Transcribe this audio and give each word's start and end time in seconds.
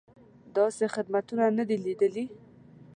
داسې 0.55 0.83
خدمتونه 0.95 1.43
نه 1.57 1.63
دي 1.69 1.77
لیدلي. 1.85 2.25